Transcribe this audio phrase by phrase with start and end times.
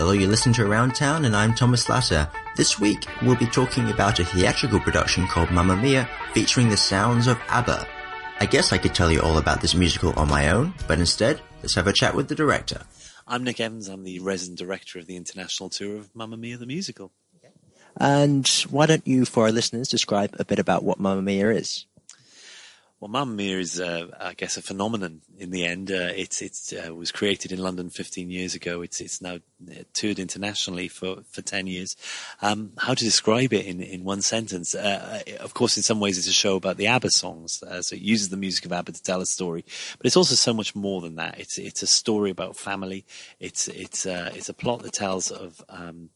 [0.00, 2.26] Hello, you're listening to Around Town, and I'm Thomas Lasser.
[2.56, 7.26] This week, we'll be talking about a theatrical production called Mamma Mia, featuring the sounds
[7.26, 7.86] of ABBA.
[8.40, 11.42] I guess I could tell you all about this musical on my own, but instead,
[11.60, 12.84] let's have a chat with the director.
[13.28, 13.88] I'm Nick Evans.
[13.88, 17.12] I'm the resident director of the international tour of Mamma Mia the musical.
[17.94, 21.84] And why don't you, for our listeners, describe a bit about what Mamma Mia is?
[23.00, 25.90] Well, Mamma Mia is, uh, I guess, a phenomenon in the end.
[25.90, 28.82] Uh, it it's, uh, was created in London 15 years ago.
[28.82, 31.96] It's it's now uh, toured internationally for, for 10 years.
[32.42, 34.74] Um, how to describe it in, in one sentence?
[34.74, 37.62] Uh, uh, of course, in some ways, it's a show about the ABBA songs.
[37.80, 39.64] so it uses the music of ABBA to tell a story,
[39.96, 41.40] but it's also so much more than that.
[41.40, 43.06] It's it's a story about family.
[43.38, 46.10] It's it's it's a plot that tells of um,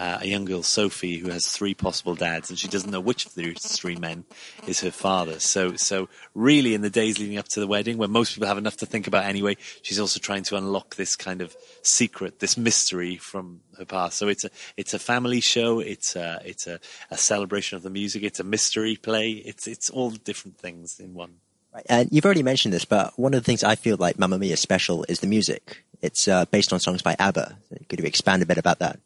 [0.00, 3.26] uh, a young girl, Sophie, who has three possible dads, and she doesn't know which
[3.26, 4.24] of the three men
[4.66, 5.38] is her father.
[5.40, 8.56] So, so really, in the days leading up to the wedding, when most people have
[8.56, 12.56] enough to think about anyway, she's also trying to unlock this kind of secret, this
[12.56, 14.16] mystery from her past.
[14.16, 15.80] So it's a it's a family show.
[15.80, 18.22] It's a it's a, a celebration of the music.
[18.22, 19.32] It's a mystery play.
[19.32, 21.34] It's it's all different things in one.
[21.74, 21.84] Right.
[21.90, 24.54] And you've already mentioned this, but one of the things I feel like Mamma Mia
[24.54, 25.84] is special is the music.
[26.00, 27.58] It's uh, based on songs by ABBA.
[27.90, 28.98] Could you expand a bit about that?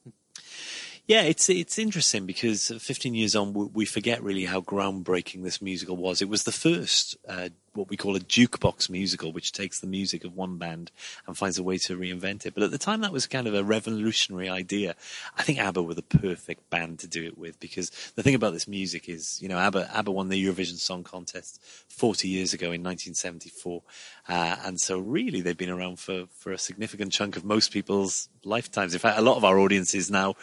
[1.06, 5.98] Yeah, it's it's interesting because 15 years on, we forget really how groundbreaking this musical
[5.98, 6.22] was.
[6.22, 10.24] It was the first uh, what we call a jukebox musical, which takes the music
[10.24, 10.90] of one band
[11.26, 12.54] and finds a way to reinvent it.
[12.54, 14.94] But at the time, that was kind of a revolutionary idea.
[15.36, 18.54] I think ABBA were the perfect band to do it with because the thing about
[18.54, 22.68] this music is, you know, ABBA ABBA won the Eurovision Song Contest 40 years ago
[22.68, 23.82] in 1974,
[24.30, 28.30] uh, and so really they've been around for for a significant chunk of most people's
[28.42, 28.94] lifetimes.
[28.94, 30.34] In fact, a lot of our audiences now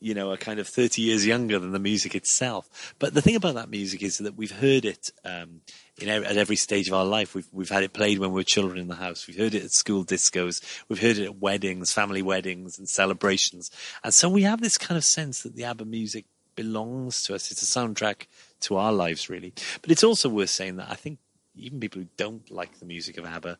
[0.00, 2.94] you know, are kind of 30 years younger than the music itself.
[2.98, 5.60] But the thing about that music is that we've heard it, um,
[6.00, 7.34] in, at every stage of our life.
[7.34, 9.26] We've, we've had it played when we were children in the house.
[9.26, 10.62] We've heard it at school discos.
[10.88, 13.70] We've heard it at weddings, family weddings and celebrations.
[14.04, 17.50] And so we have this kind of sense that the ABBA music belongs to us.
[17.50, 18.26] It's a soundtrack
[18.60, 19.52] to our lives, really.
[19.80, 21.18] But it's also worth saying that I think
[21.54, 23.58] even people who don't like the music of ABBA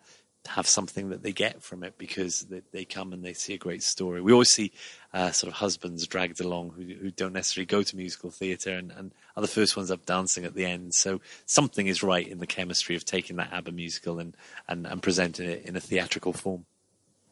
[0.48, 3.58] have something that they get from it because they, they come and they see a
[3.58, 4.20] great story.
[4.20, 4.72] We always see
[5.12, 8.92] uh, sort of husbands dragged along who, who don't necessarily go to musical theatre and,
[8.92, 10.92] and, are the first ones up dancing at the end.
[10.94, 14.36] So something is right in the chemistry of taking that ABBA musical and,
[14.66, 16.66] and, and presenting it in a theatrical form.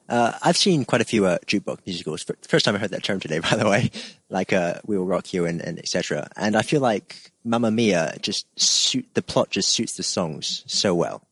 [0.08, 2.24] Uh, I've seen quite a few uh, jukebox musicals.
[2.46, 3.90] First time I heard that term today, by the way,
[4.30, 6.28] like uh, "We Will Rock You" and, and etc.
[6.36, 10.94] And I feel like Mamma Mia just suit the plot just suits the songs so
[10.94, 11.25] well.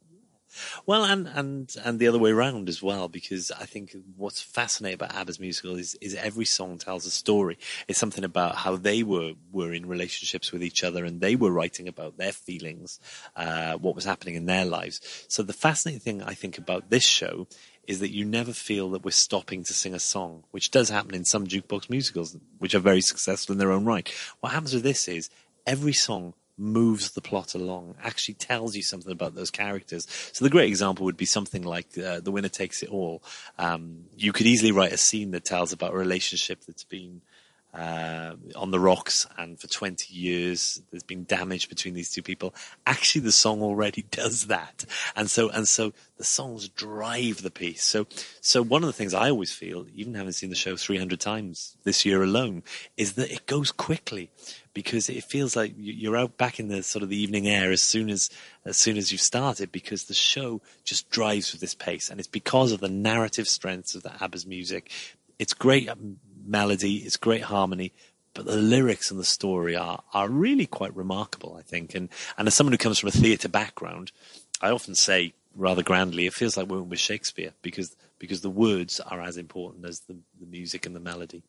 [0.86, 4.94] Well, and, and, and the other way around as well, because I think what's fascinating
[4.94, 7.58] about ABBA's musical is, is every song tells a story.
[7.88, 11.50] It's something about how they were, were in relationships with each other and they were
[11.50, 13.00] writing about their feelings,
[13.36, 15.00] uh, what was happening in their lives.
[15.28, 17.46] So the fascinating thing I think about this show
[17.86, 21.14] is that you never feel that we're stopping to sing a song, which does happen
[21.14, 24.08] in some jukebox musicals, which are very successful in their own right.
[24.40, 25.30] What happens with this is
[25.66, 30.06] every song moves the plot along, actually tells you something about those characters.
[30.32, 33.22] So the great example would be something like uh, The Winner Takes It All.
[33.58, 37.22] Um, you could easily write a scene that tells about a relationship that's been
[37.74, 42.54] uh, on the rocks and for 20 years there's been damage between these two people.
[42.86, 44.84] Actually, the song already does that.
[45.16, 47.82] And so, and so the songs drive the piece.
[47.82, 48.06] So,
[48.40, 51.76] so one of the things I always feel, even having seen the show 300 times
[51.82, 52.62] this year alone,
[52.96, 54.30] is that it goes quickly
[54.72, 57.82] because it feels like you're out back in the sort of the evening air as
[57.82, 58.28] soon as
[58.64, 62.28] as soon as you've started because the show just drives with this pace and it's
[62.28, 64.90] because of the narrative strengths of the ABBA's music.
[65.38, 65.88] It's great
[66.46, 67.92] melody, it's great harmony,
[68.34, 71.94] but the lyrics and the story are are really quite remarkable, I think.
[71.94, 74.12] And and as someone who comes from a theatre background,
[74.60, 79.00] I often say rather grandly, it feels like we're with Shakespeare because because the words
[79.00, 81.42] are as important as the, the music and the melody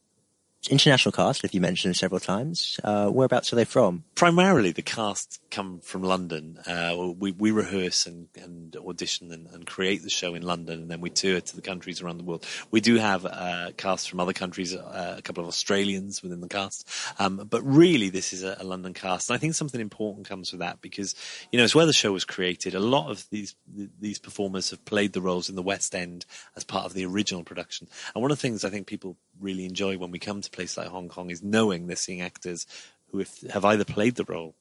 [0.68, 2.80] international cast, if you mentioned several times.
[2.84, 4.04] Uh, whereabouts are they from?
[4.16, 6.60] Primarily, the cast come from London.
[6.68, 10.92] Uh, we, we rehearse and, and audition and, and, create the show in London, and
[10.92, 12.46] then we tour to the countries around the world.
[12.72, 16.48] We do have uh, cast from other countries, uh, a couple of Australians within the
[16.48, 16.88] cast,
[17.20, 19.30] um, but really, this is a, a, London cast.
[19.30, 21.16] And I think something important comes with that because
[21.52, 22.76] you know it's where the show was created.
[22.76, 23.56] A lot of these
[24.00, 26.26] these performers have played the roles in the West End
[26.56, 29.66] as part of the original production, and one of the things I think people really
[29.66, 32.66] enjoy when we come to place like Hong Kong is knowing they're seeing actors
[33.12, 34.56] who have, either played the role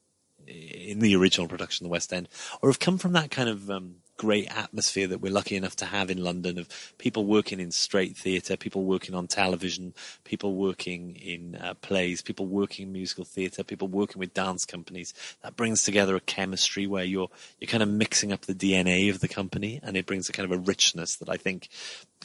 [0.46, 2.28] in the original production, the West End,
[2.60, 5.86] or have come from that kind of um, great atmosphere that we're lucky enough to
[5.86, 6.68] have in London of
[6.98, 9.94] people working in straight theatre, people working on television,
[10.24, 15.14] people working in uh, plays, people working in musical theatre, people working with dance companies.
[15.42, 17.28] That brings together a chemistry where you're
[17.60, 20.50] you're kind of mixing up the DNA of the company, and it brings a kind
[20.50, 21.68] of a richness that I think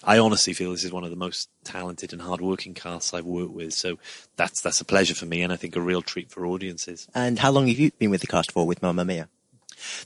[0.04, 3.54] I honestly feel this is one of the most talented and hardworking casts I've worked
[3.54, 3.74] with.
[3.74, 3.98] So
[4.36, 7.08] that's that's a pleasure for me, and I think a real treat for audiences.
[7.14, 9.30] And how long have you been with the cast for with Mamma Mia?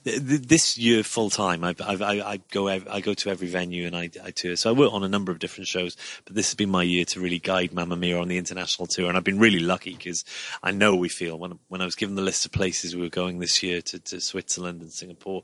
[0.04, 1.94] This year, full time, I, I,
[2.34, 4.56] I, go I go to every venue and I, I tour.
[4.56, 7.06] So I work on a number of different shows, but this has been my year
[7.06, 10.26] to really guide Mamma Mia on the international tour, and I've been really lucky because
[10.62, 13.10] I know we feel when when I was given the list of places we were
[13.10, 15.44] going this year to, to Switzerland and Singapore,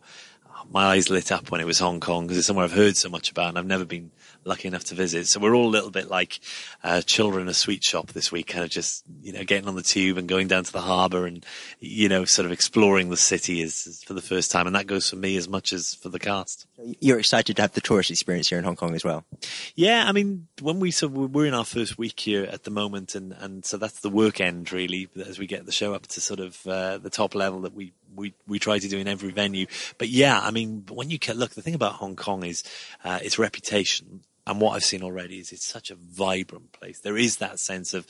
[0.71, 3.09] my eyes lit up when it was Hong Kong because it's somewhere I've heard so
[3.09, 4.11] much about and I've never been
[4.45, 5.27] lucky enough to visit.
[5.27, 6.39] So we're all a little bit like
[6.83, 9.75] uh, children in a sweet shop this week, kind of just you know getting on
[9.75, 11.45] the tube and going down to the harbour and
[11.79, 14.87] you know sort of exploring the city is, is, for the first time, and that
[14.87, 16.67] goes for me as much as for the cast.
[16.99, 19.25] You're excited to have the tourist experience here in Hong Kong as well.
[19.75, 23.15] Yeah, I mean, when we so we're in our first week here at the moment,
[23.15, 26.21] and and so that's the work end really as we get the show up to
[26.21, 29.31] sort of uh, the top level that we we we try to do in every
[29.31, 29.67] venue.
[29.97, 32.63] But yeah, I mean, when you look, the thing about Hong Kong is
[33.03, 36.99] uh, its reputation and what I've seen already is it's such a vibrant place.
[36.99, 38.07] There is that sense of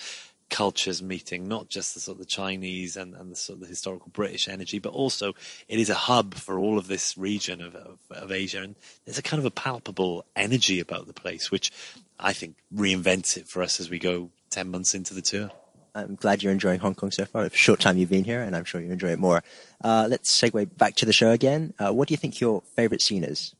[0.49, 3.67] cultures meeting, not just the sort of the Chinese and, and the sort of the
[3.67, 5.33] historical British energy, but also
[5.67, 8.61] it is a hub for all of this region of, of, of Asia.
[8.61, 11.71] And there's a kind of a palpable energy about the place, which
[12.17, 15.51] I think reinvents it for us as we go 10 months into the tour.
[15.95, 17.43] I'm glad you're enjoying Hong Kong so far.
[17.45, 19.43] A short time you've been here, and I'm sure you enjoy it more.
[19.83, 21.73] Uh, let's segue back to the show again.
[21.79, 23.55] Uh, what do you think your favorite scene is?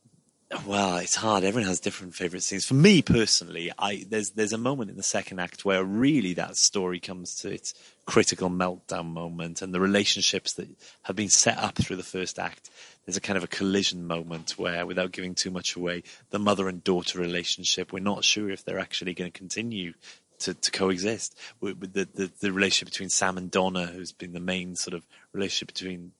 [0.66, 1.44] Well, it's hard.
[1.44, 2.64] Everyone has different favorite scenes.
[2.64, 6.56] For me personally, I there's there's a moment in the second act where really that
[6.56, 7.72] story comes to its
[8.04, 10.68] critical meltdown moment, and the relationships that
[11.02, 12.68] have been set up through the first act.
[13.06, 16.68] There's a kind of a collision moment where, without giving too much away, the mother
[16.68, 17.92] and daughter relationship.
[17.92, 19.94] We're not sure if they're actually going to continue
[20.40, 24.40] to, to coexist with, the, the, the relationship between Sam and Donna, who's been the
[24.40, 26.12] main sort of relationship between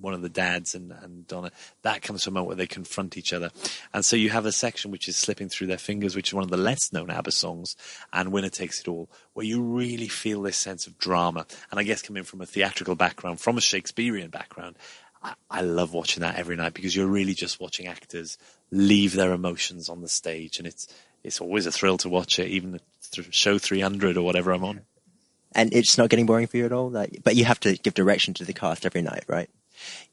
[0.00, 1.50] one of the dads and, and Donna,
[1.82, 3.50] that comes from a moment where they confront each other.
[3.92, 6.44] And so you have a section which is slipping through their fingers, which is one
[6.44, 7.76] of the less known ABBA songs,
[8.12, 11.46] and Winner Takes It All, where you really feel this sense of drama.
[11.70, 14.76] And I guess coming from a theatrical background, from a Shakespearean background,
[15.50, 18.38] I, love watching that every night because you're really just watching actors
[18.70, 20.58] leave their emotions on the stage.
[20.58, 20.86] And it's,
[21.24, 22.80] it's always a thrill to watch it, even
[23.30, 24.82] show 300 or whatever I'm on.
[25.52, 26.90] And it's not getting boring for you at all?
[26.90, 29.50] Like, but you have to give direction to the cast every night, right?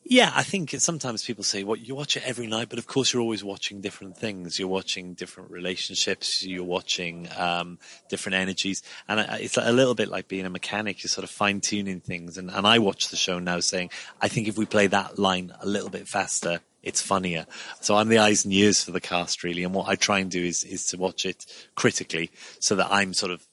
[0.07, 3.11] Yeah, I think sometimes people say, well, you watch it every night, but of course
[3.11, 4.59] you're always watching different things.
[4.59, 6.45] You're watching different relationships.
[6.45, 8.83] You're watching um, different energies.
[9.07, 11.01] And it's a little bit like being a mechanic.
[11.01, 12.37] You're sort of fine tuning things.
[12.37, 13.89] And, and I watch the show now saying,
[14.21, 17.47] I think if we play that line a little bit faster, it's funnier.
[17.81, 19.63] So I'm the eyes and ears for the cast really.
[19.63, 22.29] And what I try and do is, is to watch it critically
[22.59, 23.47] so that I'm sort of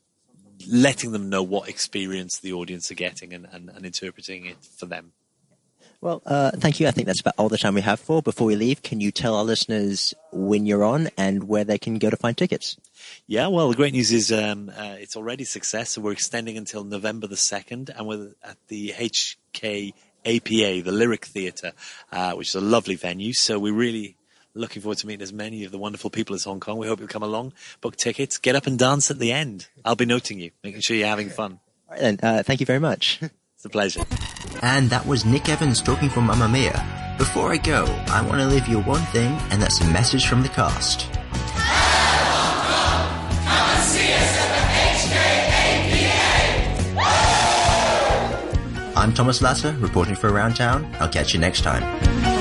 [0.69, 4.85] letting them know what experience the audience are getting and, and, and interpreting it for
[4.85, 5.13] them.
[6.03, 6.89] Well, uh, thank you.
[6.89, 8.23] I think that's about all the time we have for.
[8.23, 11.99] Before we leave, can you tell our listeners when you're on and where they can
[11.99, 12.77] go to find tickets?
[13.29, 15.91] Yeah, well, the great news is um, uh, it's already a success.
[15.91, 19.95] So we're extending until November the 2nd, and we're at the HK
[20.27, 21.71] APA, the Lyric Theatre,
[22.11, 23.33] uh, which is a lovely venue.
[23.33, 24.17] So we're really
[24.55, 26.79] looking forward to meeting as many of the wonderful people as Hong Kong.
[26.79, 29.69] We hope you'll come along, book tickets, get up and dance at the end.
[29.85, 31.61] I'll be noting you, making sure you're having fun.
[31.89, 32.19] All right, then.
[32.21, 33.21] Uh, thank you very much.
[33.55, 34.01] It's a pleasure.
[34.63, 37.15] And that was Nick Evans talking from Mamma Mia.
[37.19, 40.43] Before I go, I want to leave you one thing, and that's a message from
[40.43, 41.09] the cast.
[48.97, 50.89] I'm Thomas Lasser, reporting for Around Town.
[51.01, 52.32] I'll catch you next time.